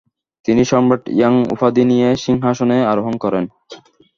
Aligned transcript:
তিনি 0.45 0.63
সম্রাট 0.65 1.03
ইয়াং 1.11 1.33
উপাধি 1.53 1.83
নিয়ে 1.91 2.09
সিংহাসনে 2.23 2.77
আরোহণ 2.91 3.13
করেন। 3.23 3.43